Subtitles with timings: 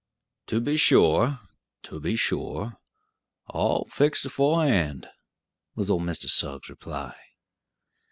[0.47, 1.41] "To be sure
[1.83, 2.79] to be sure
[3.45, 5.07] all fixed aforehand,"
[5.75, 6.27] was old Mr.
[6.27, 7.15] Suggs' reply.